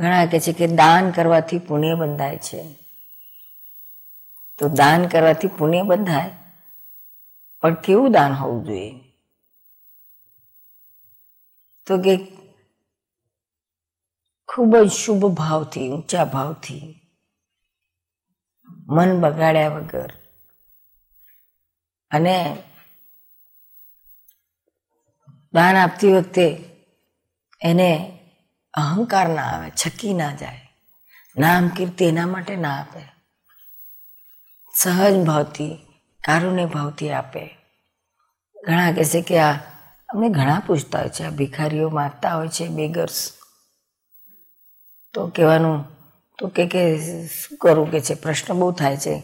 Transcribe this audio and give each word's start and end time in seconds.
ઘણા 0.00 0.26
કહે 0.26 0.40
છે 0.40 0.52
કે 0.52 0.66
દાન 0.66 1.10
કરવાથી 1.10 1.58
પુણ્ય 1.58 1.94
બંધાય 1.94 2.36
છે. 2.36 2.74
તો 4.58 4.68
દાન 4.68 5.08
કરવાથી 5.08 5.48
પુણ્ય 5.48 5.82
બંધાય. 5.82 6.30
પણ 7.60 7.74
કેવું 7.74 8.12
દાન 8.12 8.32
હોવું 8.32 8.64
જોઈએ? 8.64 9.00
તો 11.86 11.98
કે 11.98 12.16
ખૂબ 14.48 14.76
જ 14.76 14.90
શુભ 14.90 15.26
ભાવથી, 15.26 15.88
ઊંચા 15.88 16.24
ભાવથી, 16.24 17.00
મન 18.88 19.20
બગાડ્યા 19.20 19.68
વગર. 19.68 20.12
અને 22.10 22.62
દાન 25.54 25.76
આપતી 25.76 26.12
વખતે 26.12 26.64
એને 27.60 28.19
અહંકાર 28.74 29.28
ના 29.28 29.42
આવે, 29.42 29.70
છકી 29.70 30.14
ના 30.14 30.34
જાય. 30.34 30.70
નામ 31.36 31.68
કીર્તિ 31.68 32.04
એના 32.04 32.26
માટે 32.26 32.56
ના 32.56 32.80
આપે. 32.80 33.00
સહજ 34.74 35.24
ભાવથી, 35.24 35.78
કારુણ્ય 36.24 36.66
ભાવથી 36.66 37.10
આપે. 37.10 37.56
ઘણા 38.66 38.92
કહેશે 38.92 39.22
કે 39.22 39.38
આ 39.38 39.52
અમને 40.08 40.28
ઘણા 40.28 40.62
પૂછતા 40.66 40.98
હોય 40.98 41.08
છે, 41.08 41.24
આ 41.24 41.30
ભિખારીઓ 41.30 41.88
માગતા 41.88 42.34
હોય 42.34 42.48
છે, 42.48 42.68
બેગર્સ. 42.68 43.32
તો 45.14 45.26
કહેવાનું, 45.26 45.84
તો 46.38 46.48
કે 46.48 46.66
કે 46.66 46.98
શું 47.26 47.58
કરવું 47.58 47.90
કે 47.90 48.00
છે? 48.00 48.14
પ્રશ્ન 48.14 48.54
બહુ 48.54 48.72
થાય 48.72 48.96
છે 48.96 49.22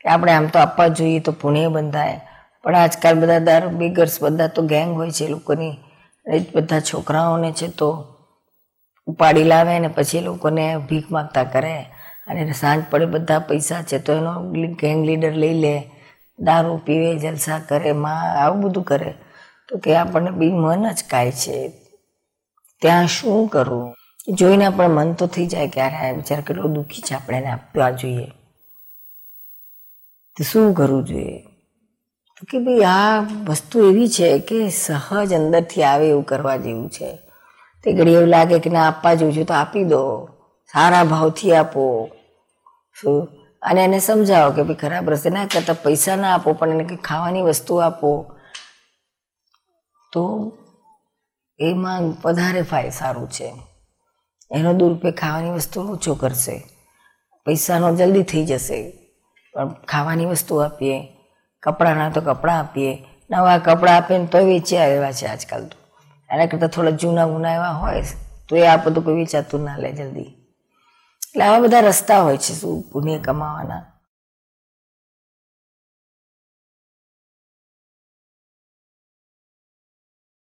કે 0.00 0.08
આપણે 0.08 0.32
આમ 0.32 0.46
તો 0.46 0.58
આપવા 0.58 0.88
જોઈએ 0.88 1.20
તો 1.20 1.32
પુણ્ય 1.32 1.68
બંધાય. 1.68 2.20
પણ 2.62 2.76
આજકાલ 2.76 3.20
બધા 3.20 3.38
દારૂ, 3.38 3.68
બેગર્સ 3.68 4.22
બધા 4.22 4.46
તો 4.46 4.62
ગેંગ 4.62 4.94
હોય 4.94 5.10
છે 5.10 5.28
લોકોની. 5.28 5.78
બધા 6.54 6.80
છોકરાઓને 6.80 7.52
છે 7.52 7.68
તો 7.68 8.17
ઉપાડી 9.08 9.44
લાવે 9.44 9.78
ને 9.78 9.88
પછી 9.88 10.20
લોકોને 10.20 10.76
ભીખ 10.76 11.10
માગતા 11.10 11.44
કરે 11.44 11.76
અને 12.26 12.52
સાંજ 12.52 12.84
પડે 12.90 13.06
બધા 13.06 13.38
પૈસા 13.38 13.82
છે 13.82 13.98
તો 13.98 14.12
એનો 14.12 14.32
ગેંગ 14.74 15.04
લીડર 15.04 15.32
લઈ 15.32 15.54
લે, 15.54 15.74
દારૂ 16.38 16.76
પીવે, 16.76 17.18
જલસા 17.18 17.58
કરે, 17.68 17.92
માં 17.92 18.22
આવું 18.44 18.60
બધું 18.60 18.84
કરે. 18.84 19.14
તો 19.68 19.78
કે 19.78 19.96
આપણને 19.96 20.30
બી 20.30 20.52
મન 20.52 20.92
જ 20.92 21.04
કાય 21.10 21.32
છે. 21.32 21.56
ત્યાં 22.82 23.06
શું 23.06 23.48
કરવું 23.48 23.94
જોઈને 24.28 24.68
પણ 24.68 24.88
મન 24.88 25.12
તો 25.12 25.26
થઈ 25.26 25.46
જાય 25.46 25.68
કે 25.68 25.80
અરે 25.80 26.12
વિચાર 26.12 26.40
કેટલો 26.40 26.68
દુઃખી 26.68 27.02
છે 27.02 27.14
આપણે 27.14 27.36
એને 27.36 27.46
આપવા 27.46 27.90
જોઈએ. 27.90 28.32
તો 30.36 30.44
શું 30.44 30.74
કરવું 30.74 31.04
જોઈએ? 31.04 31.38
કે 32.48 32.58
ભાઈ 32.58 32.82
આ 32.82 33.18
વસ્તુ 33.46 33.88
એવી 33.88 34.08
છે 34.08 34.38
કે 34.38 34.68
સહજ 34.70 35.34
અંદરથી 35.34 35.82
આવે 35.82 36.08
એવું 36.08 36.26
કરવા 36.26 36.56
જેવું 36.56 36.90
છે. 36.90 37.27
તે 37.84 37.92
ઘડી 37.92 38.12
એવું 38.12 38.28
લાગે 38.28 38.58
કે 38.58 38.70
ના, 38.70 38.88
આપવા 38.88 39.14
જેવું 39.14 39.44
તો 39.44 39.54
આપી 39.54 39.84
દો. 39.84 40.28
સારા 40.72 41.04
ભાવથી 41.04 41.54
આપો. 41.54 42.10
શું? 43.00 43.28
અને 43.62 43.84
એને 43.84 43.98
સમજાવો 43.98 44.52
કે 44.52 44.62
ભાઈ 44.62 44.74
ખરાબ 44.74 45.10
રસ્તે 45.10 45.30
ના 45.30 45.44
કરતા 45.44 45.72
પૈસા 45.72 46.16
ના 46.16 46.34
આપો, 46.34 46.52
પણ 46.52 46.68
એને 46.68 46.84
કંઈ 46.84 46.96
ખાવાની 46.96 47.42
વસ્તુ 47.42 47.76
આપો. 47.76 48.34
તો 50.12 50.52
એમાં 51.60 52.02
વધારે 52.24 52.62
ફાય 52.62 52.90
સારું 52.90 53.30
છે. 53.30 53.54
એનો 54.52 54.72
દુરુપયોગ 54.72 55.14
ખાવાની 55.14 55.50
વસ્તુ 55.50 55.82
ઓછો 55.82 56.14
કરશે. 56.14 56.68
પૈસાનો 57.46 57.96
જલ્દી 57.96 58.22
થઈ 58.22 58.46
જશે. 58.46 58.92
પણ 59.54 59.68
ખાવાની 59.68 60.24
વસ્તુ 60.24 60.56
આપીએ. 60.56 61.08
કપડાના 61.62 62.10
તો 62.10 62.20
કપડાં 62.20 62.58
આપીએ. 62.58 63.06
નવા 63.30 63.58
કપડાં 63.58 63.96
આપીને 63.96 64.26
તો 64.26 64.38
વેચ્યા 64.38 64.84
એવા 64.84 65.12
છે 65.12 65.26
આજકાલ 65.26 65.64
તો. 65.64 65.77
એના 66.30 66.46
કરતાં 66.46 66.68
થોડા 66.68 66.90
જૂના 66.90 67.26
ગુના 67.26 67.54
એવા 67.54 67.68
હોય 67.68 68.02
તો 68.48 68.56
એ 68.56 68.66
આ 68.66 68.76
બધું 68.76 69.04
કોઈ 69.04 69.14
વિચારતું 69.14 69.64
ના 69.64 69.76
લે 69.76 69.92
જલ્દી. 69.92 70.30
એટલે 71.30 71.44
આવા 71.44 71.58
બધા 71.58 71.80
રસ્તા 71.80 72.20
હોય 72.20 72.36
છે, 72.36 72.52
શું 72.54 72.90
પુણ્ય 72.92 73.18
કમાવાના. 73.18 73.97